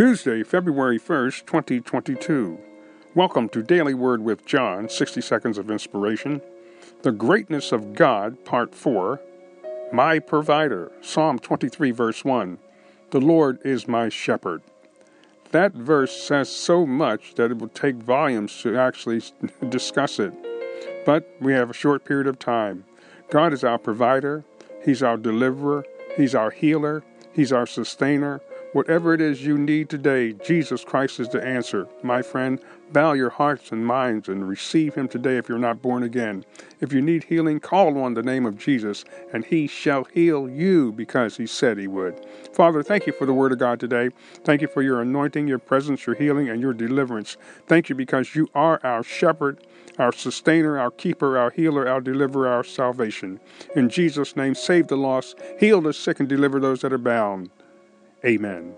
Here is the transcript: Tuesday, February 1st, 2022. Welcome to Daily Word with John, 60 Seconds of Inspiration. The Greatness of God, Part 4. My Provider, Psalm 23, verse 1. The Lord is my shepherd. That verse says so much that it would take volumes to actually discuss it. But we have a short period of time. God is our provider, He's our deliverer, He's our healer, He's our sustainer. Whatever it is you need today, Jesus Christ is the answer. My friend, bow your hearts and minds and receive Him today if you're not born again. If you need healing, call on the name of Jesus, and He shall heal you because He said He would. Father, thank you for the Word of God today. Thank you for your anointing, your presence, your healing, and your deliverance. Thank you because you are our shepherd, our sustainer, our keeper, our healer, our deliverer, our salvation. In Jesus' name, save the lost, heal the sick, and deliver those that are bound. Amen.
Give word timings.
Tuesday, 0.00 0.42
February 0.42 0.98
1st, 0.98 1.44
2022. 1.44 2.58
Welcome 3.14 3.50
to 3.50 3.62
Daily 3.62 3.92
Word 3.92 4.22
with 4.22 4.46
John, 4.46 4.88
60 4.88 5.20
Seconds 5.20 5.58
of 5.58 5.70
Inspiration. 5.70 6.40
The 7.02 7.12
Greatness 7.12 7.70
of 7.70 7.92
God, 7.92 8.42
Part 8.46 8.74
4. 8.74 9.20
My 9.92 10.18
Provider, 10.18 10.90
Psalm 11.02 11.38
23, 11.38 11.90
verse 11.90 12.24
1. 12.24 12.56
The 13.10 13.20
Lord 13.20 13.58
is 13.62 13.86
my 13.86 14.08
shepherd. 14.08 14.62
That 15.50 15.74
verse 15.74 16.16
says 16.16 16.48
so 16.48 16.86
much 16.86 17.34
that 17.34 17.50
it 17.50 17.58
would 17.58 17.74
take 17.74 17.96
volumes 17.96 18.58
to 18.62 18.78
actually 18.78 19.20
discuss 19.68 20.18
it. 20.18 20.32
But 21.04 21.28
we 21.42 21.52
have 21.52 21.68
a 21.68 21.74
short 21.74 22.06
period 22.06 22.26
of 22.26 22.38
time. 22.38 22.84
God 23.28 23.52
is 23.52 23.64
our 23.64 23.76
provider, 23.76 24.44
He's 24.82 25.02
our 25.02 25.18
deliverer, 25.18 25.84
He's 26.16 26.34
our 26.34 26.52
healer, 26.52 27.02
He's 27.34 27.52
our 27.52 27.66
sustainer. 27.66 28.40
Whatever 28.72 29.12
it 29.12 29.20
is 29.20 29.44
you 29.44 29.58
need 29.58 29.88
today, 29.88 30.32
Jesus 30.32 30.84
Christ 30.84 31.18
is 31.18 31.28
the 31.28 31.44
answer. 31.44 31.88
My 32.04 32.22
friend, 32.22 32.60
bow 32.92 33.14
your 33.14 33.30
hearts 33.30 33.72
and 33.72 33.84
minds 33.84 34.28
and 34.28 34.48
receive 34.48 34.94
Him 34.94 35.08
today 35.08 35.38
if 35.38 35.48
you're 35.48 35.58
not 35.58 35.82
born 35.82 36.04
again. 36.04 36.44
If 36.80 36.92
you 36.92 37.02
need 37.02 37.24
healing, 37.24 37.58
call 37.58 37.98
on 37.98 38.14
the 38.14 38.22
name 38.22 38.46
of 38.46 38.56
Jesus, 38.56 39.04
and 39.32 39.44
He 39.44 39.66
shall 39.66 40.04
heal 40.04 40.48
you 40.48 40.92
because 40.92 41.36
He 41.36 41.48
said 41.48 41.78
He 41.78 41.88
would. 41.88 42.24
Father, 42.52 42.84
thank 42.84 43.08
you 43.08 43.12
for 43.12 43.26
the 43.26 43.34
Word 43.34 43.50
of 43.50 43.58
God 43.58 43.80
today. 43.80 44.10
Thank 44.44 44.62
you 44.62 44.68
for 44.68 44.82
your 44.82 45.02
anointing, 45.02 45.48
your 45.48 45.58
presence, 45.58 46.06
your 46.06 46.14
healing, 46.14 46.48
and 46.48 46.60
your 46.60 46.72
deliverance. 46.72 47.36
Thank 47.66 47.88
you 47.88 47.96
because 47.96 48.36
you 48.36 48.48
are 48.54 48.78
our 48.84 49.02
shepherd, 49.02 49.66
our 49.98 50.12
sustainer, 50.12 50.78
our 50.78 50.92
keeper, 50.92 51.36
our 51.36 51.50
healer, 51.50 51.88
our 51.88 52.00
deliverer, 52.00 52.46
our 52.46 52.62
salvation. 52.62 53.40
In 53.74 53.88
Jesus' 53.88 54.36
name, 54.36 54.54
save 54.54 54.86
the 54.86 54.96
lost, 54.96 55.40
heal 55.58 55.80
the 55.80 55.92
sick, 55.92 56.20
and 56.20 56.28
deliver 56.28 56.60
those 56.60 56.82
that 56.82 56.92
are 56.92 56.98
bound. 56.98 57.50
Amen. 58.24 58.74